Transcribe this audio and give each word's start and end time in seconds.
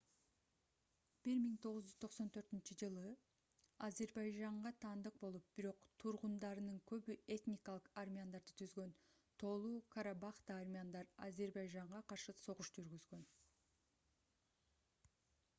1994-жылы 1.25 3.09
азербайжанга 3.87 4.71
таандык 4.85 5.19
болуп 5.25 5.51
бирок 5.59 5.83
тургундарынын 6.05 6.81
көбү 6.93 7.17
этникалык 7.37 7.91
армяндарды 8.05 8.57
түзгөн 8.63 8.95
тоолу-карабахта 9.45 10.59
армяндар 10.65 11.13
азербайжанга 11.29 12.05
каршы 12.15 12.37
согуш 12.45 12.73
жүргүзгөн 12.81 13.29